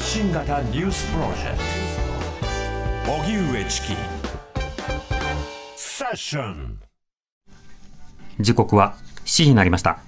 [0.00, 1.58] 発信型ニュースプロジェク
[3.04, 3.12] ト。
[3.22, 3.88] 荻上チキ。
[5.76, 6.78] セッション。
[8.40, 8.94] 時刻は
[9.26, 9.98] 7時になりました。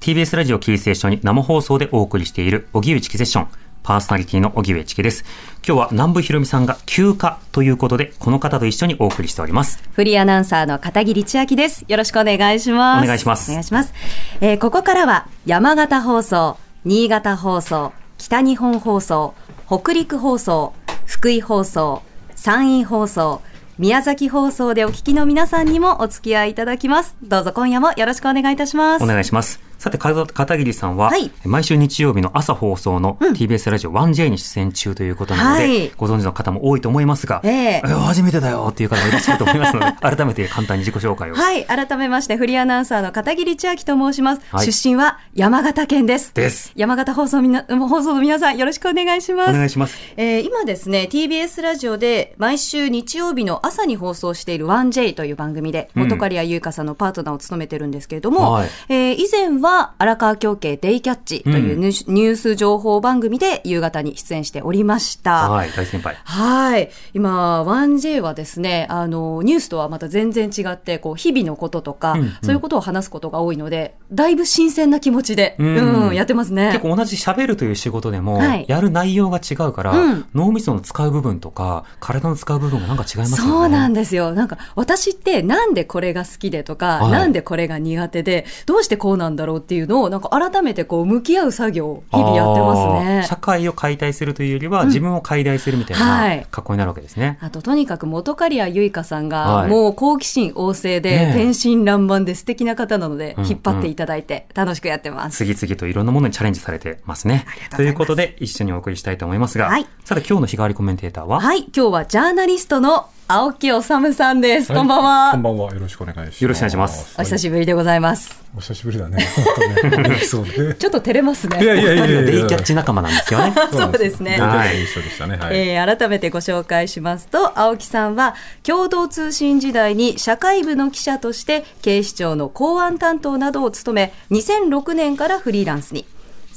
[0.00, 3.48] TBS ラジオキーステーションに生放送でお送りしている荻上チキセッション。
[3.82, 5.24] パーソナリティの荻上チキです。
[5.66, 9.82] 今日は南部ひろみさんが休暇ということでこの方と一緒にお送りしております。
[9.92, 11.86] フリーアナウンサーの片桐千秋です。
[11.88, 13.04] よろしくお願いします。
[13.04, 13.50] お願いします。
[13.50, 13.94] お願いします。
[14.42, 19.34] えーここからは山形放送、新潟放送、北日本放送、
[19.66, 20.74] 北陸放送、
[21.06, 22.02] 福井放送、
[22.34, 23.40] 山陰放送、
[23.78, 27.16] 宮崎放送でお聞きの皆さんにもお付き合いいただきます。
[27.22, 29.04] どうぞ今夜もよろしくお願いいたします。
[29.04, 31.30] お願いしますさてか片桐さんは、はい。
[31.44, 35.92] 毎週日曜日の朝放送の TBS ラジオ 1J に出演中ということなので、はい。
[35.96, 37.82] ご存知の方も多いと思いますが、ええ。
[37.84, 41.64] 初めてだよっていう方もいらっしゃると思いますので 改めて簡単に自己紹介を、はい。
[41.64, 44.42] 改めまして、フリーアナウンサーの片桐千秋と申します。
[44.50, 44.66] はい。
[44.72, 46.34] 出身は山形県です。
[46.34, 46.72] です。
[46.74, 49.50] 山形放送みな、 放送の皆さん、よろしくお願いします。
[49.50, 49.96] お願いします。
[50.16, 56.02] えー今ですね、TBS ラジオで毎週日曜日の朝に放送している 1J という番組で、うん。
[56.08, 58.68] 元刈谷優香さんのパートナーを務めてるんですけれども、はい。
[58.88, 59.67] えー以前は
[59.98, 65.50] 荒川京慶デイキャッチというニュース情報番組で夕方に出演しておりました。
[65.50, 66.90] はい大先輩はい。
[67.14, 75.66] 今、1J はですね、あの、ニュースとはまた全然違って、こう、日々のこととか、うんうんそういうことを話すことが多いので、だいぶ新鮮な気持ちで、うう
[76.08, 76.68] んん、やってますね。
[76.72, 83.50] 結構同じ喋るという仕事でも、はいやる内容が違うから、うん脳みその使う部分とか、体の使う部分がなんか違いますよね。
[83.52, 84.32] そうなんですよ。
[84.32, 93.26] なんか、私ってなんでこれが好きでとか、はいなんでこれが苦手で、どうしてこうなんだろうっていうのを、なんか改めてこう、向き合う作業を日々やってますね。
[93.26, 93.36] 社。
[93.36, 96.38] 会を解体するというよりは、自分を解体するみたいはい。
[96.38, 97.38] な格好になるわけですね。
[97.40, 99.70] あと、とにかく元刈谷結香さんが、はい。
[99.70, 105.38] もう好奇心旺盛で、天真爛漫で素敵な方なので、うん引っ張っていただいて、楽しくやってます。
[105.38, 107.46] 次々といろんなものにチャレンジされてますね。
[107.74, 109.86] ということで、一緒にお送りしたいと思いますが、はい。
[110.04, 113.82] さて今日の日替わりコメンテーターは、はい、今日はジャーナリストの青木治
[114.14, 114.72] さんです。
[114.72, 115.32] こんばんは。
[115.32, 115.70] こんばんは。
[115.74, 116.42] よろしくお願いします。
[116.42, 118.42] よろしくお願いしますお久しぶりでございます。
[118.56, 119.18] お久しぶりだね。
[119.18, 120.16] ね。
[120.20, 120.72] そうね。
[120.80, 121.62] ちょっと照れますね。
[121.62, 122.22] いやいやいやいや。
[122.22, 123.54] デイキャッチ仲間なんですよね。
[123.70, 125.36] そうですねデイキャッチ一緒でしたね。
[125.36, 125.58] はい。
[125.58, 136.06] えー改めてご紹介しますと、青木さんは共同通信時代に社会部の記者として警視庁の公安担当などを務め、2006年からフリーランスに。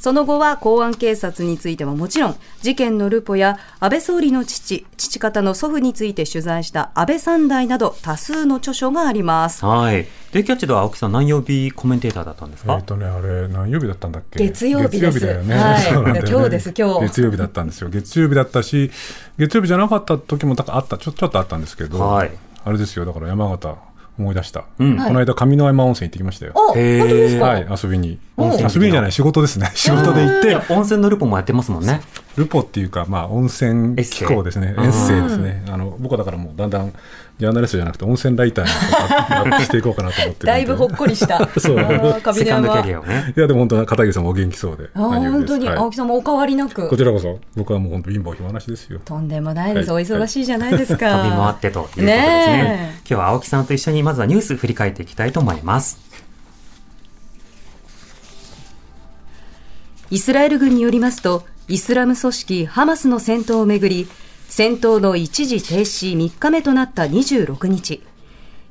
[0.02, 9.64] その後は公安警察についてはもちろん、事件のルポや安倍総理の父、父方の祖父について取材した安倍三代など多数の著書があります。
[9.64, 10.08] はい。
[10.32, 14.40] デイキャッチでは青木さん何曜日コメンテーターだったんですか、えっとね、あれ、何曜日だったんだっけ？
[14.40, 15.56] 月曜日です月曜日だよね。
[15.56, 17.90] はいそうなんだよね今日です今日月曜日だったんですよ。
[17.92, 18.90] 月曜日だったし、
[19.38, 22.32] 月曜日じゃなかった時もだからあった、ちょちょっとあったんですけど、はい
[22.64, 23.76] あれですよ、だから山形
[24.20, 24.66] 思い出した。
[24.80, 26.52] うんこの間、上野山温泉行ってきましたよ。
[26.56, 28.20] お、本当へーですか、はい、遊びに。
[28.38, 29.72] お遊びにじゃない、仕事ですね。
[29.74, 32.02] 仕事で行って、温泉のルポもやってますもんね。
[32.36, 34.76] ルポっていうか、まあ、温泉機構ですね。
[34.78, 35.66] エッセイエッセイですね。
[35.70, 36.94] あの、僕はだからもうだんだん、
[37.42, 41.50] ジャーナリストじゃなくて温泉ライターにしていこうかなと思ってだいぶほっこりした。
[41.60, 43.34] そうカンドキャ山リアをね。
[43.36, 44.92] いや、でも本当は片桐さんもお元気そうで。
[44.94, 46.88] あ本当に、はい青木さんもお変わりなく。
[46.88, 49.00] こちらこそ、僕はもう本当貧乏暇なしですよ。
[49.04, 49.92] とんでもないです。
[49.92, 51.18] はいお忙しいじゃないですか。
[51.18, 56.00] 飛び回ってということですねねえ今日は青木さんと一緒にまずはニュース振り返っていきたいと思います。
[60.12, 64.08] イスラエル軍によりますと、イスラム組織ハマスの戦闘をめぐり、
[64.54, 68.04] 戦闘の一時停止3日目となった26日、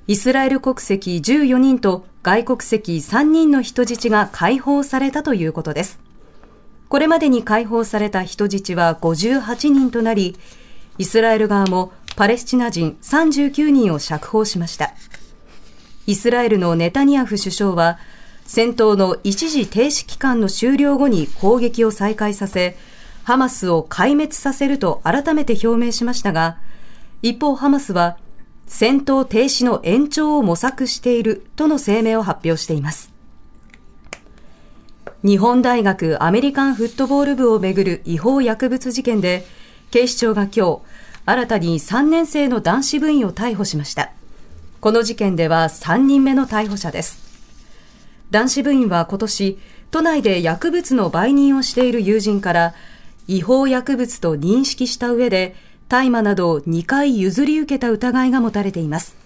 [0.08, 5.98] イスラエル国籍14人と外国籍3人の人質が解放されたということです。
[6.90, 10.36] これまでに解放された人質は58人となり、
[10.98, 14.92] イスラエル側もパレスチナ人39人を釈放しました。
[16.06, 17.98] イスラエルのネタニヤフ首相は、
[18.44, 22.76] 戦闘の一時停止期間の終了後に攻撃を再開させ、
[23.30, 26.56] ハマスを壊滅させると改めて表明しましたが、
[27.22, 28.18] 一方ハマスは、
[28.66, 33.12] 戦闘停止の延長を模索しているとの声明を発表しています。
[35.22, 39.46] 日本大学アメリカンフットボール部をめぐる違法薬物事件で、
[39.92, 40.80] 警視庁が今日、
[41.24, 44.10] 新たに3年生の男子部員を逮捕しました。
[44.80, 47.20] この事件では3人目の逮捕者です。
[48.32, 49.58] 男子部員は今年、
[49.92, 52.74] 都内で薬物の売人をしている友人から、
[53.30, 55.54] 違法薬物と認識した上で、
[55.88, 59.16] 大麻などを2回譲り受けた疑いが持たれています。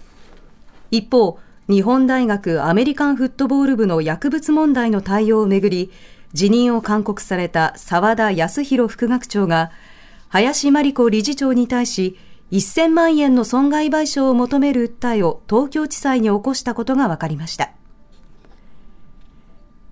[0.91, 5.91] 一方、日本大学アメリカンフットボール部の薬物問題の対応をめぐり、
[6.33, 9.71] 辞任を勧告された澤田康弘副学長が、
[10.29, 12.19] 林真理子理事長に対し、
[12.51, 17.71] 1000万円の損害賠償を求める訴えを東京地裁に起こしたことが分かりました。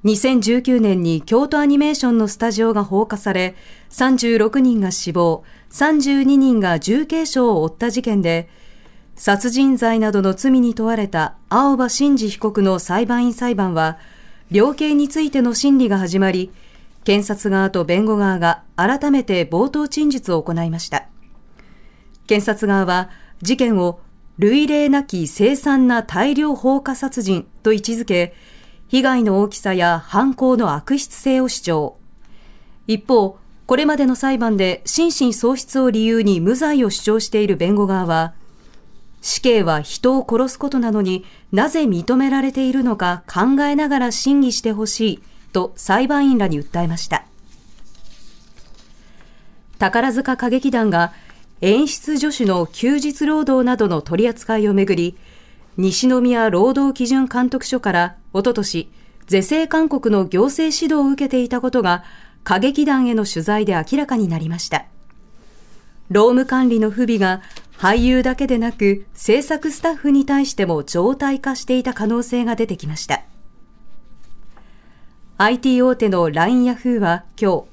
[0.06, 3.56] 2019年に京都アニメーションのスタジオが放火され、
[3.90, 8.50] 36人が死亡、32人が重軽傷を負った事件で、
[9.16, 13.98] 殺人罪などの罪に問われた青葉真司被告の裁判員裁判は、
[14.52, 16.52] 量刑についての審理が始まり、
[17.06, 21.08] 検察側と弁護側が改めて冒頭陳述を行いました。
[22.28, 23.10] 検察側は
[23.42, 24.00] 事件を
[24.38, 28.34] 類例なき凄惨な大量放火殺人と位置づけ、
[28.94, 31.98] 被害の大きさや犯行の悪質性を主張。
[32.86, 38.36] 一方、これまでの裁判で心神喪失を理由に無罪を主張している弁護側は、
[39.20, 45.24] 死刑は人を殺すことなのになぜ認められているのか考えながら審議してほしい
[45.54, 47.26] と裁判員らに訴えました。
[49.80, 51.14] 宝塚歌劇団が
[51.62, 55.18] 演出助手の休日労働などの取り扱いをめぐり、
[55.78, 58.92] 西宮労働基準監督署からおととし、
[59.28, 62.04] 是正勧告の行政指導を受けていたことが、
[62.46, 64.86] 歌劇団への取材で明らかになりました。
[66.10, 67.42] 労務管理の不備が
[67.78, 73.24] 俳優だけでなく制作スタッフに対しても常態化していた可能性が出てきました。
[75.38, 77.64] IT 大手の LINE ヤフーは今日、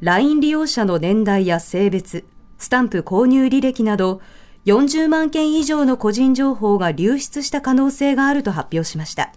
[0.00, 2.24] LINE 利用者の年代や性別、
[2.58, 4.20] スタンプ購入履歴など
[4.66, 9.32] 40万件以上の個人情報が流出した可能性があると発表しました。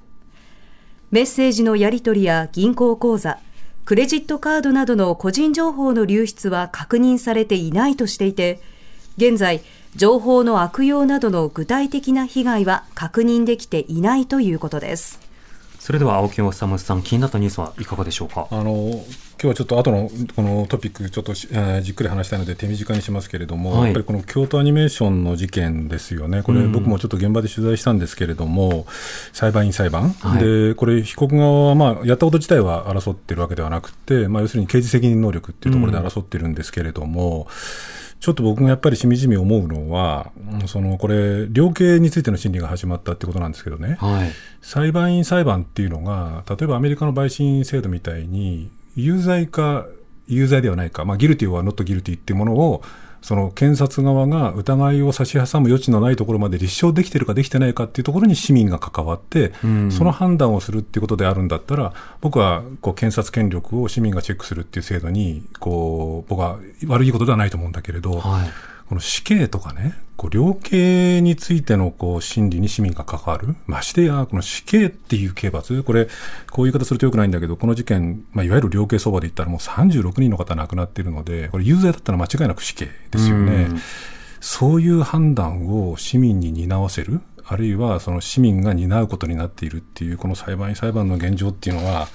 [1.11, 3.39] メッセージのやり取りや銀行口座、
[3.83, 8.59] クレジットカードなどの個人情報の流出は確認されていないとしていて、
[9.17, 9.61] 現在、
[9.95, 15.28] 情報の悪用などの具体的な被害は確認できていないということです。
[15.89, 18.47] それでは青木治さん、気になったニュースはいかがでしょうか？
[18.51, 19.03] あの今
[19.39, 28.85] 日はちょっと後のこのトピック、ちょっと、えー、じっくり話したいので、手短にしますけれども、はい、やっぱりこの京都アニメーションの事件ですよね、これ、僕もちょっと現場で取材したんですけれども、
[29.33, 40.31] 裁判員裁判、はい、でこれ、被告側は、まあ、やったこと自体は争ってるわけではなくて、まあ、要するに刑事責任能力っていうところで争ってるんですけれども、うんちょっと僕がやっぱりしみじみ思うのは、
[40.67, 44.31] そのこれ、量刑についての審理が始まったってことなんですけどね、はい、
[44.61, 49.85] 裁判員裁判っていうのが、例えばアメリカの陪審制度みたいに、有罪か
[50.27, 52.83] 有罪ではないか、まあ、ギルティはノットギルティっていうものを、
[53.21, 68.49] その検察側が疑いを差し挟む余地のないところまで立証できてるかできてないかっていうところに市民が関わって、うん、その判断をするっていうことであるんだったら、僕はこう検察権力を市民がチェックするっていう制度に、こう、僕は悪いことではないと思うんだけれど、はい
[68.89, 76.07] この死刑とかね、こう量刑についてのこう審理に市民が関わる、ましてや、この死刑っていう刑罰、これ、
[76.49, 83.67] こういう言い方するとよくないんだけど、この事件、まあ、いわゆる量刑相場で言ったらもう36人の方亡くなっているので、これ有罪だったら間違いなく死刑ですよね。
[83.69, 83.75] う
[84.41, 92.07] そういう判断を市民に担わせる、あるいはその市民が担うことになっているっていう、この裁判員裁判の現状っていうのは、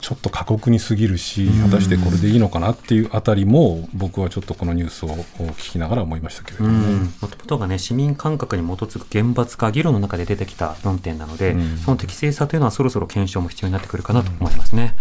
[0.00, 14.94] ちょっと過酷にすぎるし、果たしてこれでいいのかなっていうあたりも、僕はちょっとこのニュースを聞きながら思いましたけれども、もともとがね、市民感覚に基づく厳罰化、議論の中で出てきた論点なので、その適正さというのはそろそろ検証も必要になってくるかなと思いますね。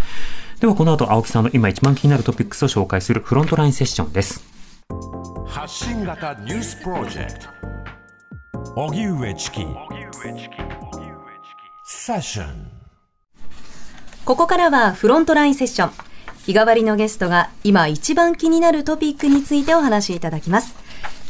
[0.59, 4.43] ではこの後、青木さんの今一番気になるトピックスを紹介するフロントラインセッションです。
[5.47, 7.47] 発信型ニュースプロジェクト。
[8.75, 9.65] 荻上チキ。
[11.85, 12.78] セッション
[14.29, 15.91] ここからはフロントラインセッション。
[16.45, 20.75] 日替わりのゲストが今一番気になるトピックについてお話しいただきます。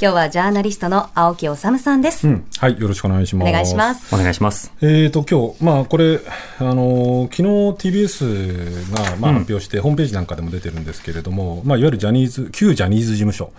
[0.01, 3.49] 今日はジャーナリストの青木治さんです、うん、はい、よろしくお願いします。
[3.49, 4.15] お願いします。
[4.15, 4.71] お願いします。
[4.81, 6.21] えっ、ー、と、今日、まあ、これ、
[6.59, 13.51] あの、昨日 TBS が、まあ、発表して、うん、ホームページなんかでも出てるんですけれども、まあ、いわゆるジャニーズ、旧ジャニーズ事務所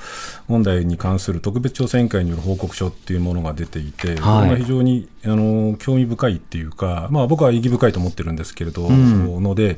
[0.48, 9.76] 問題に関する特別調査委員会による報告書っていうものが出ていて、はい、これが非常に、あの、興味深いっていうか、まあ、僕は意義深いと思ってるんですけれど、うん、ので、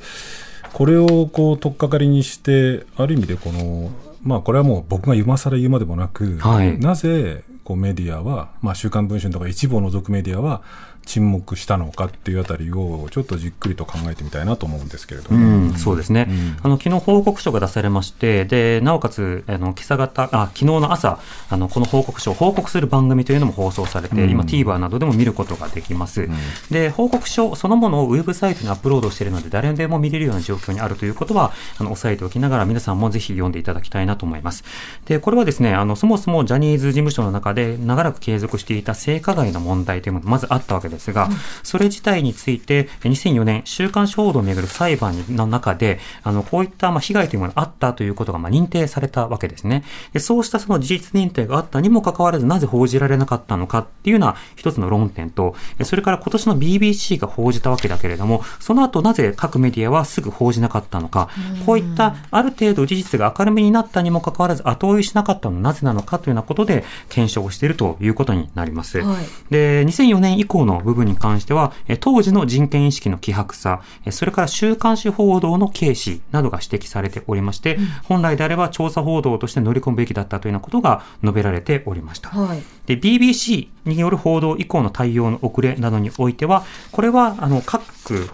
[0.72, 3.90] これをこう、取っかかりにして、ある意味でこの、
[4.22, 10.62] まあ、これはもう僕が今更言うまでもなく、はい、なぜこうメディアは、まあ、週刊文春とか一部を除くメディアは、
[11.06, 21.18] 沈黙したのかっていうあたりをちょっとじっくりと考えてみたいなと思うんですけれども、うん、そうですね、うん、あの昨日報告書が出されましてでなおかつあの今朝方あ昨日の朝
[21.50, 26.28] あのこの報告書を報告する番組というのも放送されて、うん、今 TVer などでも見ることができます、
[26.70, 34.64] で報告書そのものをウェブサイトにアップロードしているので誰でも見れるような状況にあるということはあの押さえておきながら皆さんもぜひ読んでいただきたいなと思います。
[35.06, 41.32] でこれはですねあのそもそもジャニーズ事務所の中で長らく継続していた性加害の問題というものがまずあったわけですが、うん、
[41.62, 49.84] それ自体について、2004年、週刊誌報道をめぐる裁判の中で、あの、こういったまあ被害というものがあったということがまあ認定されたわけですね。
[50.12, 61.28] でそうしたその事実認定があったにもかかわらず、なぜ報じられなかったのかっていうような一つの論点と、それから今年の BBC が報じたわけだけれども、その後なぜ各メディアはすぐ報じなかったのか、
[61.66, 69.00] こういったある程度事実が明るみになったにもかかわらず後追いしなかったのはなぜなのかというようなことで検証をしているということになります。
[69.00, 82.30] はい、で、2004年以降の部分に関しては、当時の人権意識の希薄さ、それから週刊誌報道の軽視などが指摘されておりまして、うん、本来であれば調査報道として乗り込むべきだったというようなことが述べられておりました。
[82.30, 87.82] はい、で、BBC による報道以降の対応の遅れなどにおいては、これは、あの、各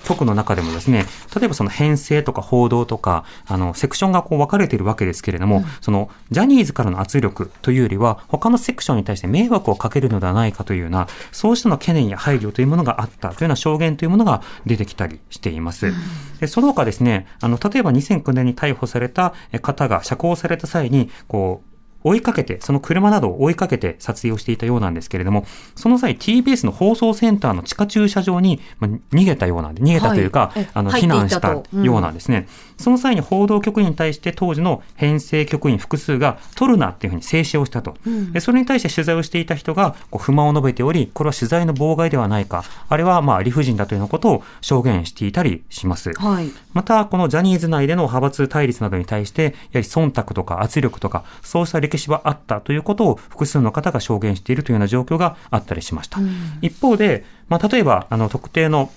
[0.05, 15.93] 局の中でもですね、例えばその編成とか報道とか、あの、セクションがこう分かれているわけですけれども、うん、その、ジャニーズからの圧力というよりは、他のセクションに対して迷惑をかけるのではないかというような、そうしたの懸念や配慮というものがあったというような証言というものが出てきたりしています。
[16.41, 21.68] でその他ですね、あの、例えば2009年に逮捕された方が釈放された際に、こう、
[22.05, 32.39] 追いかけて、その車などを追いかけて撮影をしていたようなんですけれども、その際 TBS の放送センターの地下駐車場に、まあ、逃げたようなんで、逃げたというか、はい、あの、避難したようなんですね。
[32.39, 37.97] うん、その際に報道局員に対して当時の編成局員複数が取るなっていうふうに制止をしたと。
[38.07, 46.13] うん、でそれに対して取材をしていた人がこう不満を述べており、これは取材の妨害ではないか、あれはまあ理不尽だというようなことを証言していたりします。
[46.13, 56.21] はい、また、このジャニーズ内での派閥対立などに対して、やはり忖度とか圧力とか、そうした歴史はあったということを複数の方が証言しているというような状況があったりしました。
[56.21, 56.31] うん、
[56.63, 58.91] 一方で、まあ、例えば、あの、特定の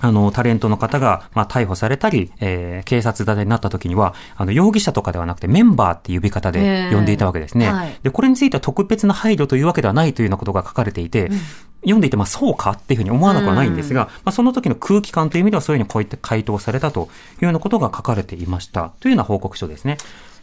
[0.00, 7.70] あの、タレントの方が、まあ、逮捕されたり、えー、警察沙汰になった時には、あの、容疑者とかではなくてメンバーっていう呼び方で呼んでいたわけですね。
[7.70, 11.38] はい、で、これについては特別な配慮というわけではないというようなことが書かれていて、うん、
[11.82, 19.96] 読んでいて、まあ、そうかっていうふうに思わなくはないんですが、うん、まあ、その時の空気感という意味ではそういうふうにこういった回答されたというようなことが書かれていましたというような報告書ですね。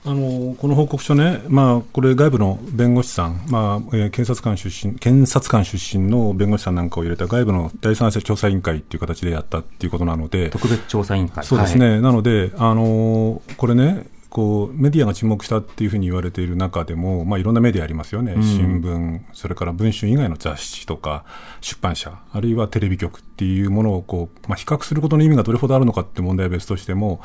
[0.07, 11.43] あのこの報告書ね、まあ、これ、外部の弁護士さん、まあえー、検察官出身検察官出身の弁護士さんなんかを入れた外部の第三者調査委員会っていう形でやったっていうことなので、特別調査委員会。
[11.43, 21.23] そうですね、はい、なので、あのこれね、こうメディアが注目したっていうふうに言われている中でも、まあ、いろんなメディアありますよね、うん、新聞、それから文春以外の雑誌とか、
[21.61, 27.21] 出版社、あるいはテレビ局っていうものをこう、まあ、比較することの意味がどれほどあるのかって問題は別としても、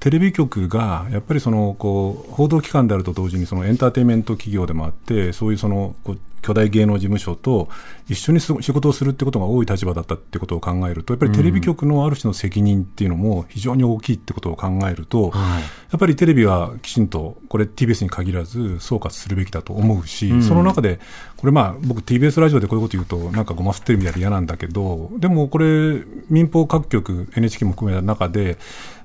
[0.00, 7.68] テレビ局がやっぱりそのこう報道機関であると同時にそのエンターテインメント企業でもあってそういうそのこう巨大芸能事務所と
[8.08, 21.00] 一緒に仕事をするってことが多い立場だったってことを考えるとやっぱりテレビ局のある種の責任っていうのも非常に大きいってことを考えると、やっぱりテレビはきちんとこれ TBS に限らず総括するべきだと思うし、その中で
[21.36, 28.58] これまあ僕 TBS ラジオでこういうこと言うとなんかごますってるみたいで嫌なんだけどでもこれ民放各局 NHK も含めた中で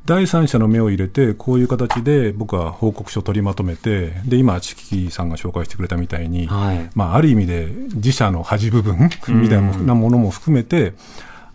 [0.06, 10.94] 第三者の目を入れて、こういう形で僕は報告書を取りまとめて、で、今、チキさんが紹介してくれたみたいに、はい、まあ、ある意味で自社の恥部分みたいなものも含めて、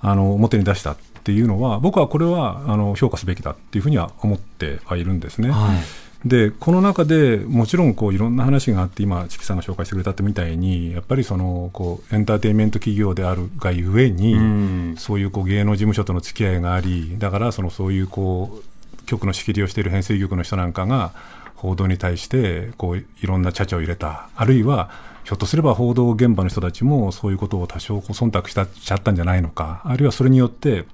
[0.00, 5.50] あの、表に出したっていうのは、僕はこれは、あの、評価すべきだっていうふうには思ってはいるんですね。
[5.50, 6.08] はい。
[6.24, 21.12] でこの中でもちろんこういろんな話があって今、チキさんが紹介してくれたってみたいにやっぱりそのこうエンターテインメント企業であるがゆえに、うん、そういうこう芸能事務所との付き合いがありだからそのそういうこう局の仕切りをしている編成局の人なんかが
[21.54, 24.28] 報道に対してこういろんな茶々を入れた。
[24.36, 24.90] あるいは
[25.28, 30.86] ひょっとすれば報道現場の人たちもそういうことを多少忖度したちゃったんじゃないのかあるいはそれによって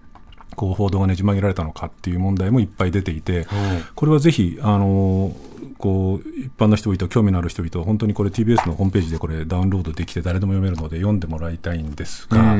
[0.56, 3.46] こう報道がねじ曲げられたのかっていう問題もいっぱい出ていて、
[3.94, 5.34] これはぜひ、あの
[5.78, 12.56] こう一般の人々、興味のある人々、本当にこれ TBS のホームページでこれダウンロードできて誰でも読めるので読んでもらいたいんですが、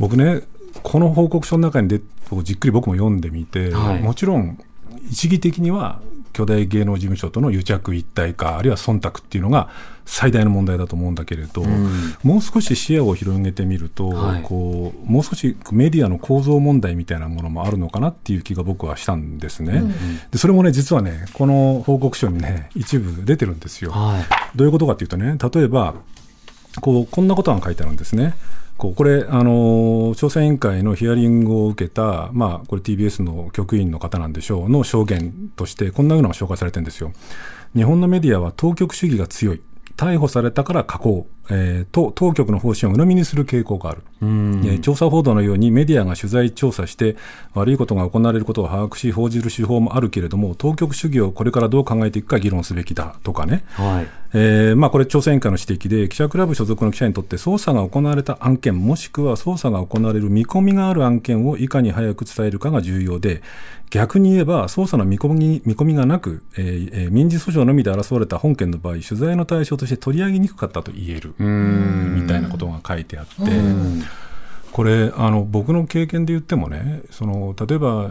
[0.00, 0.42] 僕ね、
[0.82, 2.00] この報告書の中にで
[2.42, 4.58] じっくり僕も読んでみて、はい、もちろん
[5.08, 6.00] 一義的には
[6.32, 9.68] 巨大芸能事務所との癒着一体化、あるいは忖度っていうのが
[10.04, 19.74] 最大の問題だと思うんだけれど、うん、もう少し視野を広げてみると、はい、こうもう少しメディアの構造問題みたいなものもあるのかなっていう気が僕はしたんですね。
[19.74, 19.90] うん、
[20.30, 23.92] でそれもね、実はね、この報告書にね、一部出てるんですよ。
[23.92, 25.94] はい、どういうことかっていうとね、例えば、
[26.80, 28.34] こうこんなことが書いてあるんですね。
[28.78, 37.12] こうこれ、あの調査委員会のヒアリングを受けた、まあ、これ TBS の局員の方なんでしょうの証言として、こんなようなのが紹介されてるんですよ。
[37.76, 39.62] 日本のメディアは当局主義が強い。
[39.96, 47.16] 逮捕されたから加工、えー、と当局の方針を鵜呑みにする傾向がある、えー、調査報道のようにメディアが取材調査して
[47.54, 63.42] 悪いことが行われることを把握し報じる手法もあるけれども当局主義をこれからどう考えていくか議論すべきだとかね、はいえーまあ、これ、調査委員会の指摘で、記者クラブ所属の記者にとって、捜査が行われた案件、もしくは捜査が行われる見込みがある案件をいかに早く伝えるかが重要で、
[63.90, 73.32] 逆に言えば、捜査の見込み見込みがなく、えーえー、民事訴訟のみで争われた本件の場合、取材の対象として取り上げにくかったと言えるみたいなことが書いてあって。
[74.72, 78.10] これあの僕の経験で言ってもねその例えば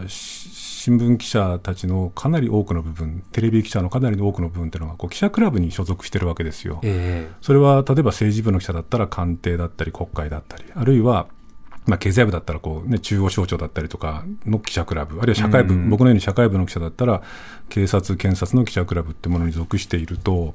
[0.84, 11.28] 新聞記者たちのかなり多くの部分、テレビ記者のかなり多くの部分っていうのがこう記者クラブに所属してるわけですよ、えー、それは例えば政治部の記者だったら官邸だったり、国会だったり、あるいは
[11.86, 17.22] まあ、経済部だったらこう、ね、中央省庁だったりとかの記者クラブ、あるいは社会部、僕のように社会部の記者だったら、
[17.68, 20.54] 警察、検察の記者クラブってものに属していると、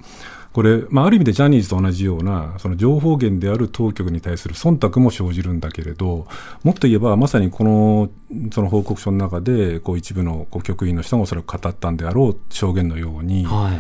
[0.58, 6.26] これ、まあ、ある意味でジャニーズと同じような、その情報源である当局に対する忖度も生じるんだけれど、
[6.64, 8.10] もっと言えば、まさにこの
[8.52, 13.80] その報告書の中で、こう一部のこう局員の人がおそらく語ったんであろう証言のように、はい。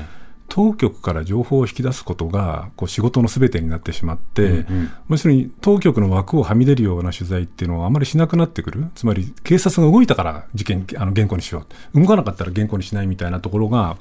[0.49, 11.65] 当局から情報を引き出すことがこう仕事のすべてになってしまって、うんうん、要するに当局の枠をはみ出るような取材っていうのはあまりしなくなってくる、つまり警察が動いたから事件あの原稿にしよ
[11.95, 13.97] う、動かなかったら原稿にしないみたいなところが、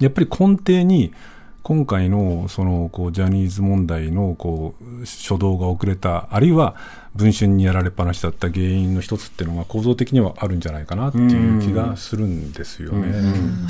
[0.00, 1.14] やっぱり根底に
[1.62, 6.74] 今回のそのこうジャニーズ問題のこう初動が遅れた、あるいは
[7.14, 13.12] 文春にやられっぱなしだった原因の一つっていうのが構造的にはあるんじゃないかなっていう気がするんですよね、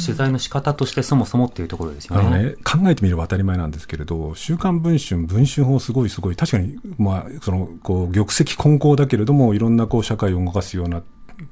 [0.05, 2.43] 取材の仕方としてそもそもっていうところですよね。
[2.45, 11.03] ね考えてみれば当たり前なんですけれど、週刊文春、文春法、すごいすごい、確かに、まあ、そのこう玉石混交だけれども、いろんなこう社会を動かすような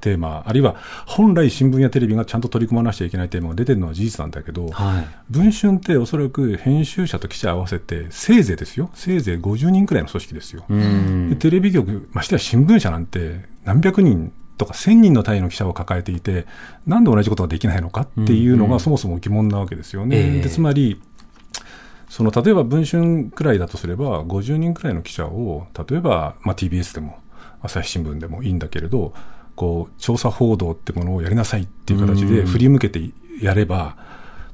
[0.00, 0.76] テーマ、あるいは
[1.06, 10.64] 本来新聞やテレビがちゃんと取り組まなきゃいけないテーマが出てるのは事実なんだけど、はい、文春っておそらく編集者と記者合わせて、せいぜいですよ、せいぜい50人くらいの組織ですよ。
[10.68, 16.46] でテレビ局、ましてや新聞社なんて何百人とか1000人の単位の記者を抱えていて、
[16.86, 20.40] なんで同じことができないのかっていうのがそもそも疑問なわけですよね。
[20.40, 21.00] でつまり
[22.08, 27.18] その例えば文春くらいだとすれば、50人くらいの記者を、例えば、まあ、TBS でも、
[27.60, 29.12] 朝日新聞でもいいんだけれど、
[29.58, 33.10] こう調査報道ってものをやりなさいっていう形で振り向けて
[33.42, 33.96] やれば、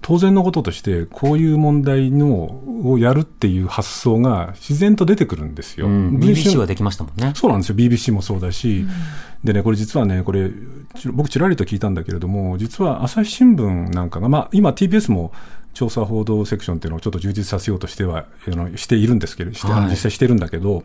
[0.00, 5.88] 当然のこととして、こういう問題のをやるっていう発想が自然と出てくるんですよ。
[5.88, 7.32] BBC はできましたもんね。
[7.34, 7.76] そうなんですよ。
[7.76, 8.86] BBC もそうだし、
[9.44, 10.50] でね、これ実はね、これ、
[11.12, 15.32] 僕ちらりと聞いたんだけれども、実は朝日新聞なんかが、まあ今 TBS も
[15.74, 18.26] 調査報道セクションっていうのをちょっと充実させようとしては、
[18.76, 20.84] しているんですけど、して実際してるんだけど、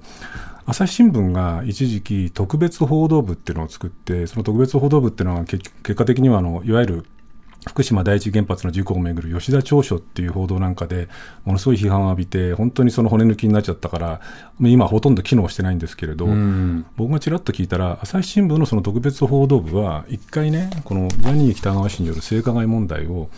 [0.65, 7.05] 朝日新聞が一時期特別報道部っていうのを作って、その特別報道部っていうのは結果的にはあの、いわゆる
[7.67, 11.09] 福島第一原発の事故をめぐる吉田調書っていう報道なんかで、
[11.43, 14.21] ものすごい批判を浴びて、本当にその骨抜きになっちゃったから、
[14.61, 16.27] 今ほとんど機能してないんですけれど、
[16.95, 23.29] 僕がちらっと聞いたら、朝日新聞のその特別報道部は、一回ね、このジャニー喜多川氏による性加害問題を、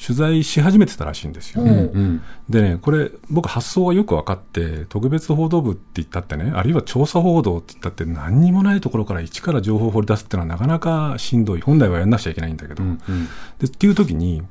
[0.00, 1.62] 取材し始めてたらしいんですよ。
[1.62, 13.28] うんうん、でね、これ、僕、発想がよく分かって、特別報道部って言ったってね、あるいは調査報道って言ったって、何にもないところから一から情報を掘り出すっていうのはなかなかしんどい、本来はやんなくちゃいけないんだけど、うんうん、
[13.58, 14.42] でっていう時に、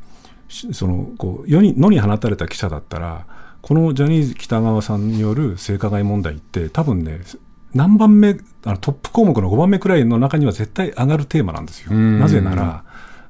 [0.47, 3.25] そのこう世に野に放たれた記者だったら、
[3.61, 7.21] このジャニーズ喜多川さんによる性加害問題って、多分ね、
[7.73, 11.93] 何番目、あのトップ項目の5番目くらいの中には絶対上がるテーマなんですよ。
[11.93, 12.83] なぜなら、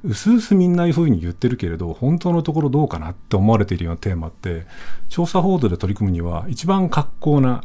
[0.03, 4.65] うすうすみんないうふうに言ってるけれど、本当のところどうかなって思われているようなテーマって、
[5.09, 7.63] 調査報道で取り組むには一番格好な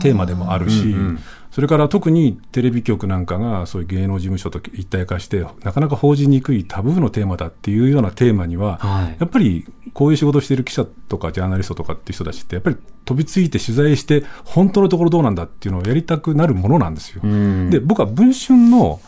[0.00, 1.18] テーマでもあるし、うんうん、
[1.50, 17.22] それから特にテレビ局なんかがそういう芸能事務所と一体化して、なかなか報じにくいタブーのテーマだっていうようなテーマには、はい、やっぱりこういう仕事をしている記者とかジャーナリストとかっていう人たちって、やっぱり飛びついて取材して、本当のところどうなんだっていうのをやりたくなるものなんですよ。
[17.24, 19.00] うん、で僕は文春の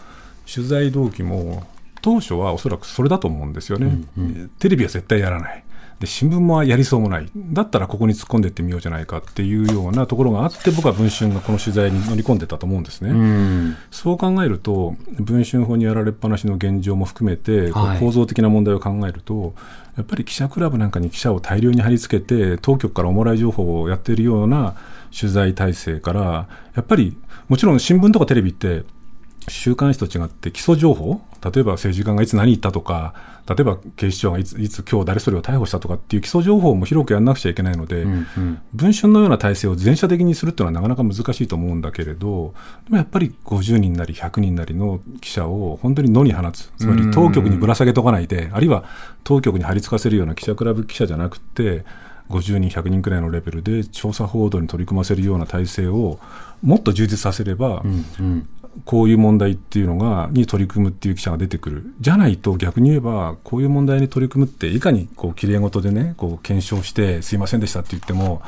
[0.52, 1.66] 取材動機も
[2.02, 3.86] 当初はおそらくそれだと思うんですよね、
[4.18, 5.64] うんうん、テレビは絶対やらない。
[6.00, 13.10] で新聞もやりそうもない、だったらここに突っ込んでいってみようじゃないかっていうようなところがあって、僕は文春がこの取材に乗り込んでたと思うんですね。
[13.10, 19.54] うん、そう考えると、文春法にやられっぱなしの現状も含めて、はい、構造的な問題を考えると、
[19.96, 24.74] やっぱり記者クラブなんかに記者を大量に貼り付けて、当局からおもらい情報をやっているような
[25.16, 27.16] 取材体制から、やっぱり
[27.48, 28.82] もちろん新聞とかテレビって、
[29.48, 33.14] 週刊誌と違って基礎情報例えば政治家がいつ何言ったとか
[33.48, 46.70] 例えば警視庁がいついつ今日誰それを逮捕したとかっていう基礎情報も広くやらなくちゃいけないので、うんうん、文春のような体制を全社的にするっていうのはなかなか難しいと思うんだけれどでもやっぱり50人なり100人なりの記者を本当に野に放つ。
[46.78, 48.84] つまり当局にぶら下げとかないで、あるいは
[49.24, 51.84] 当局に張り付かせるような記者クラブ記者じゃなくて
[52.28, 56.18] 50人、100人くらいのレベルで調査報道に取り組ませるような体制を
[56.62, 58.48] もっと充実させれば、うんうん、
[58.84, 61.94] こういう問題っていうのが、に取り組むっていう記者が出てくる。
[62.00, 68.42] じゃないと逆に言えば、こういう問題に取り組むって、いかにこう、綺麗事でね、こう、検証して、すいませんでしたって言っても、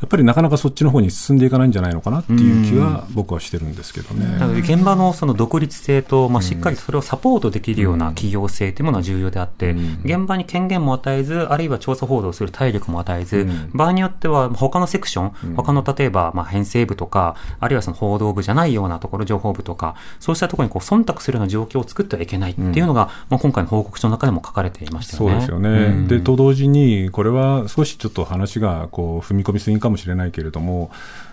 [0.00, 4.38] やっぱりなかなかそっちの方に進んでいかないんじゃないのかなっていう気は僕はしてるんですけどね。
[4.38, 25.30] なので現場のその独立性と、まあ、しっかりそれをサポートできるような企業性というものは重要であって、現場に権限も与えず、あるいは調査報道する体力も与えず、場合によっては他のセクション、他の例えばまあ編成部とか、あるいはその報道部じゃないようなところ、情報部とか、そうしたところにこう忖度するような状況を作ってはいけないっていうのが、まあ、今回の報告書の中でも書かれていましたよね。
[25.30, 26.06] そうですよね。
[26.08, 30.90] で、と同時に、これは少しちょっと話がこう踏み込みすぎかもしれないけれども、も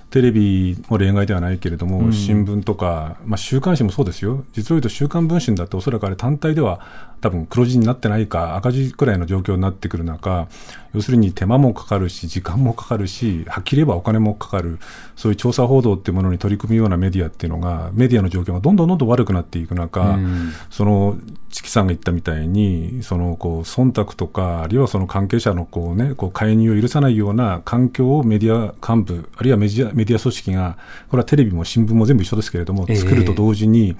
[0.09, 6.79] テレビも例外ではないけれども、うん、新聞とか、まあ、週刊誌もそうですよ、実を言うと週刊文春だっておそらくあれ単体では
[7.21, 10.47] 多分黒字になってないか赤字くらいの状況になってくる中
[10.93, 14.79] 要するに手間もかかるし時間もかかるしはっきり言えばお金もかかる
[15.15, 21.17] そういう調査報道っていうものに取り組むようなメディアっていうのがメディアの状況がどんどんどんどん悪くなっていく中、うん、その
[21.49, 30.77] チキさんが言ったみたいにそのこう忖度とかあるいはその関係者のこう、ね、こう介入を許さないような環境をメディア幹部あるいはメディアメディア組織が
[31.09, 33.93] これはテレビも新聞も全部一緒ですけれども作ると同時に、や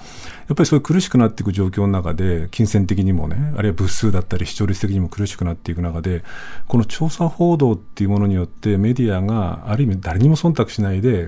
[0.54, 6.24] っぱりそういう苦しくなっていく状況の中で金銭的にもねあるいは物数だったり視聴率的にも苦しくなっていく中で
[6.68, 11.28] この調査報道っていうものによってメディアがある意味誰にも忖度しないで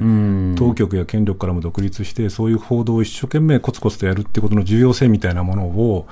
[0.55, 6.08] 当局や権力からも独立してそういう報道を一生懸命コツコツとやるってことの重要性みたいなものを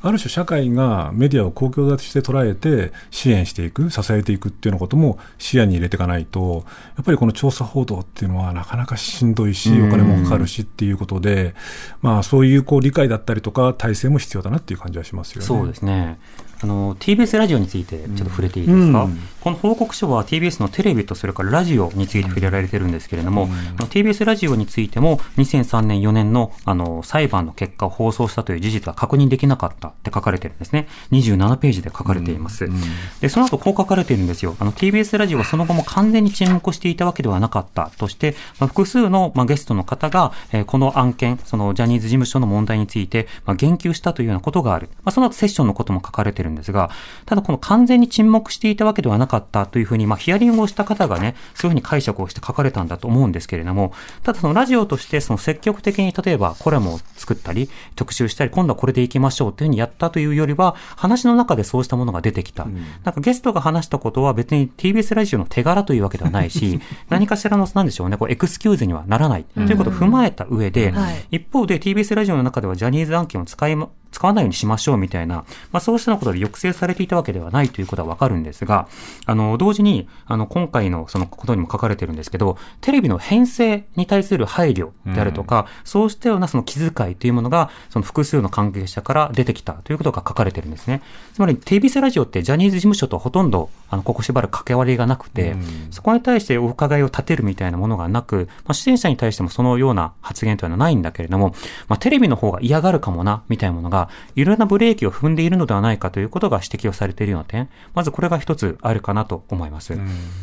[0.00, 6.64] ある種社会がメディアを公共として捉えて支援していく、支えていくっていうようなことも視野に入れていかないと、
[6.96, 11.54] やっぱりこの調査報道っていうのはなかなかしんどいし、お金もかかるしっていうことで、
[12.00, 15.46] まあそういうこう理解だったりとか体制も必要だなっていう感じはしますよね。
[15.46, 16.18] そうですね。
[16.60, 23.50] あの TBS ラジオについてちょっと触れていいですか、うん、この報告書は TBS のテレビとそれからラジオについて触れられてるんですけれども、うん、
[23.86, 30.88] TBS ラジオについても2003年4年のあの裁判の結果を放送したという事実は確認できなかったって書かれてるんですね。
[31.12, 32.74] 27ページで書かれています、うん、
[33.20, 34.56] でその後こう書かれているんですよ。
[34.58, 46.90] あの TBS ラジオはその後も完全に沈黙していたわけではなかったとして、まあ、複数の、まあ、ゲストの方が、えー、この案件そのジャニーズ事務所の問題について、まあ、言及したというようなことがある、まあ、その後セッションのことも書かれてるんですが
[47.26, 62.64] ただこの完全に沈黙していたわけではなかったというふうに、まあ、ヒアリングをした方がね、そういうふうに解釈をして書かれたんだと思うんですけれども、ただそのラジオとしてその積極的に例えばコラムを作ったり、特集したり、今度はこれでいきましょうというふうにやったというよりは、話の中でそうしたものが出てきた。
[62.64, 70.96] うん、なんかゲストが話したことは別に TBS ラジオの手柄というわけではないし、 何かしらの、なんでしょうね、こうエクスキューズにはならないということを踏まえた上で、うん。
[70.96, 73.76] はい、一方で TBS ラジオの中ではジャニーズ案件を使い、
[74.10, 78.88] 使わないようにしましょうみたいな、まあ、そうしたことで抑制されていたわけではないということはわかるんですが、
[79.26, 91.02] あの、同時に、あの、今回のそのことにも書かれてるんですけど、テレビの編成に対する配慮であるとか、うん、そうしたようなその気遣いというものが、その複数の関係者から出てきたということが書かれてるんですね。
[91.34, 101.54] つまり、TBS ラジオってジャニーズ事務所とほとんど、あの、ここしばらく関わりがなくて、うん、そこに対してお伺いを立てるみたいなものがなく、まあ、出演者に対してもそのような発言というのはないんだけれども、
[101.88, 109.98] まあ、テレビの方が嫌がるかもな、みたいなものが、いろんなブレーキを踏んでいるのではないかということが指摘をされているような点、まずこれが一つあるかなと思います。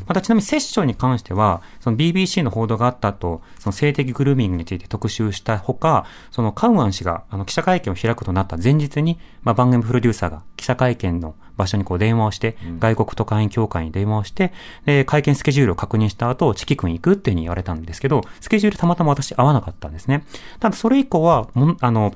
[0.07, 14.51] またちなみにセッションに関しては、その BBC の報道があった後、その性的グルーミングについて特集したほか、そのカウアン氏があの記者会見を開くとなった前日に、まあ、番組プロデューサーが記者会見の場所にこう電話をして、外国特派員協会に電話をして、
[14.85, 20.25] で、会見スケジュールを確認した後、チキ君行くっていうふうに言われたんですけど、スケジュールたまたま私合わなかったんですね。
[20.59, 22.13] ただそれ以降は、もあの、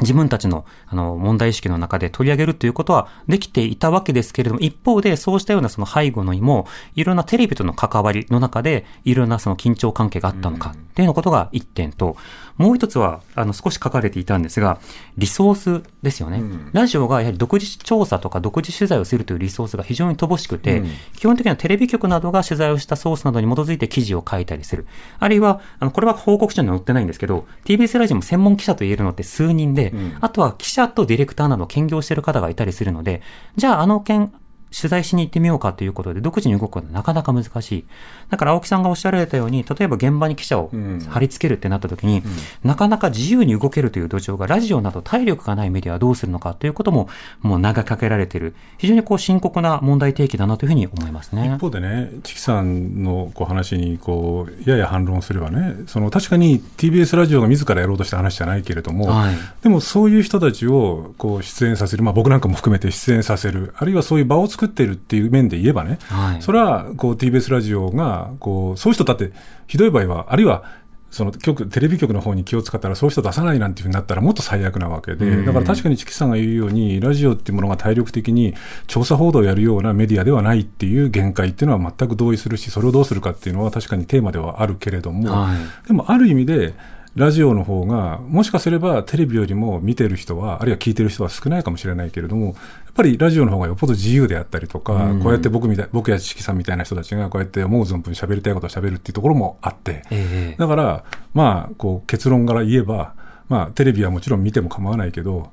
[0.00, 12.16] 自分たちのあの問題意識の中で取り上げるということはできていたわけですけれども、一方でそうしたようなその背後のにも、いろんなテレビとの関わりの中で、いろんなその緊張関係があったのかっていうのことが一点と、
[12.58, 14.78] もう一つは、あの、少し書かれていたんですが、
[15.18, 16.42] リソースですよね。
[16.72, 20.82] ラジオがやはり独自調査とか独自取材をするというリソースが非常に乏しくて、
[21.16, 24.86] 基本的にはテレビ局などが取材をしたソースなどに基づいて記事を書いたりする。
[25.18, 29.85] あるいは、あの、これは報告書に載ってないんですけど、TBS ラジオも専門記者と言えるのって数人で、
[30.20, 33.22] あとは記者とディレクターなど兼業している方がいたりするので、
[33.56, 34.32] じゃああの件、
[34.74, 37.84] 取材しに行ってみようかということで、独自に動くことはなかなか難しい。
[38.30, 40.70] だから青木さんがおっしゃられたように、例えば現場に記者を
[41.08, 42.32] 貼り付けるってなった時に、うんうん、
[42.64, 47.08] なかなか自由に動けるという土壌が、ラジオなど体力がないメディアはどうするのかということも、
[47.40, 51.46] もう長かけられている、非常にこう深刻な問題提起だなというふうに思いますね。
[51.54, 69.32] 一方でね、チキさんのこう話にこう、やや反論すればね、その確かに TBS ラジオが自らやろうとした話じゃないけれども、はい、でもそういう人たちをこう出演させる、まあ僕なんかも含めて出演させる、あるいはそういう場を作っているっていう面面で言えばね、はい、それはこう TBS ラジオがこう、そういう人だって、
[69.66, 70.64] ひどい場合は、あるいは
[71.10, 78.54] その局テレビ局の方に気を使ったらそういう人出さないなんていうふうになったらもっと最悪なわけで、だから確かにチキさんが言うようにラジオっていうものが体力的に
[78.86, 86.74] 調査報道をやるようなメディアではないっていう限界っていうのは全く同意するしそれをどうするかっていうのは確かにテーマではあるけれども、はい、でもある意味で
[87.16, 92.54] ラジオの方が、もしかすればテレビよりも見てる人は、あるいは聞いてる人は少ないかもしれないけれども、やっ
[92.94, 103.14] ぱりラジオの方がよっぽど自由であったりとか、うん、こうやって僕みたい、僕や知識さんみたいな人たちがこうやって思う存分喋りたいことを喋るっていうところもあって、えー、だから、まあ、こう結論から言えば、
[103.48, 105.52] まあ、テレビはもちろん見ても構わないけど、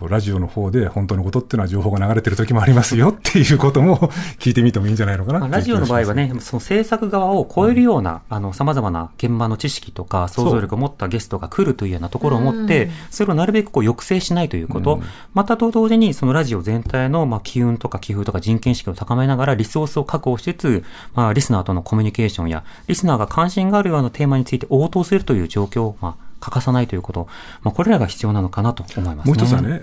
[0.00, 3.98] こうラジオの方で本当のことっていうのは情報が流れてる時もありますよっていうことも
[4.40, 15.02] 聞いてみてもいいんじゃないのかな、まあ、ラジオの場合はね、その制作側を超えるような、うん、あの、様々な現場の知識とか想像力を持ったゲストが来るというようなところを持って、それをなるべくこう抑制しないということ、うん、
[15.34, 20.84] またと同時にそのラジオ全体の、まあ、機運とか気風とか人権意識を高めながらリソースを確保しつつ、
[21.14, 27.28] まあ、リスナーとのコミュニケーションや、リスナーが関心があるようなテーマについて応答するという状況を、まあ、欠かさないということ、
[27.62, 29.82] まあ、これらが必要なのかなと思います、ね、もう一つはね、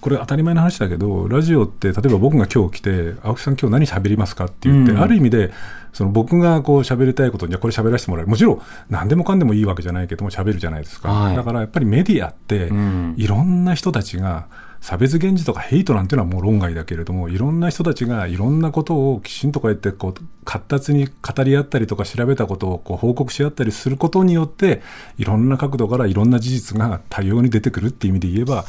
[0.00, 5.52] これ当たり前の話だけど、ラジオって、例えば僕が今日来て、青木さん今日何喋りますかって言って、うん、ある意味で、
[5.92, 8.30] その僕がこう喋りたいことに、これ喋らせてもらえる。
[8.30, 11.12] もちろん、何でもかんでもいいわけじゃないけども、喋るじゃないですか。
[11.12, 12.70] はい、だからやっぱりメディアって、
[13.20, 14.46] いろんな人たちが、
[14.80, 24.82] 差別言辞とかヘイトなんていうのはもう論外だけれどもいろんな人たちがいろんなことをきちんとこうやってこう活発に語り合ったりとか調べたことをこう報告し合ったりすることによって
[25.18, 28.64] いろんな角度からいろんな事実が多様に出てくるっていう意味で言えば、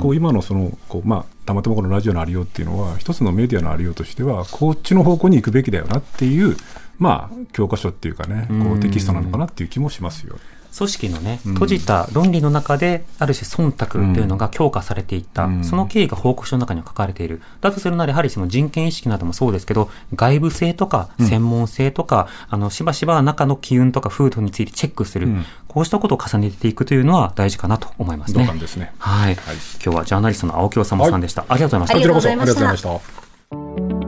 [0.00, 6.56] こう今のそのこう、まあ、たまたまこのラジオのありようっていうのは一つのメディアのありようとしてはこっちの方向に行くべきだよなっていう
[6.98, 10.38] まあ教科書っていうかねこうテキストなのかなっていう気もしますよ。
[10.76, 17.42] 組織のね、閉じた論理の中で、ある種忖度というのが強化されていった、うん、その経緯が報告書の中には書かれている。
[17.60, 28.48] だとするなら、やはりその人権意識などもそうですけど、外部性とか専門性とか、うん、あの、しばしば中の機運とか風土についてチェックする、うん、こうしたことを重ねていくというのは大事かなと思いますね。
[28.58, 28.92] ですね。
[28.98, 29.34] はい。
[29.34, 31.50] はい、今日はジャーナリストの青木治さんでした、はい。
[31.52, 31.94] ありがとうございました。
[31.94, 34.07] こちらこそありがとうございました。